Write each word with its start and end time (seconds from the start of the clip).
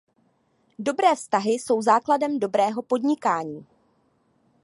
Dobré 0.79 1.15
vztahy 1.15 1.51
jsou 1.51 1.81
základem 1.81 2.39
dobrého 2.39 2.81
podnikání. 2.81 3.65